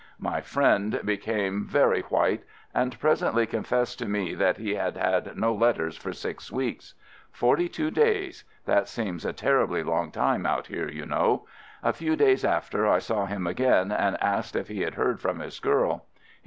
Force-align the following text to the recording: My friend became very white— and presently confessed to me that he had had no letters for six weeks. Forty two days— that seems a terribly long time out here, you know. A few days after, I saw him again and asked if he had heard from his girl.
My 0.17 0.41
friend 0.41 0.99
became 1.05 1.67
very 1.67 2.01
white— 2.01 2.41
and 2.81 2.99
presently 2.99 3.45
confessed 3.45 3.99
to 3.99 4.07
me 4.07 4.33
that 4.33 4.57
he 4.57 4.73
had 4.73 4.97
had 4.97 5.37
no 5.37 5.53
letters 5.53 5.95
for 5.95 6.11
six 6.11 6.51
weeks. 6.51 6.95
Forty 7.31 7.69
two 7.69 7.91
days— 7.91 8.43
that 8.65 8.87
seems 8.87 9.25
a 9.25 9.31
terribly 9.31 9.83
long 9.83 10.09
time 10.11 10.47
out 10.47 10.65
here, 10.65 10.89
you 10.89 11.05
know. 11.05 11.45
A 11.83 11.93
few 11.93 12.15
days 12.15 12.43
after, 12.43 12.87
I 12.89 12.97
saw 12.97 13.27
him 13.27 13.45
again 13.45 13.91
and 13.91 14.17
asked 14.23 14.55
if 14.55 14.69
he 14.69 14.81
had 14.81 14.95
heard 14.95 15.21
from 15.21 15.37
his 15.37 15.59
girl. 15.59 16.07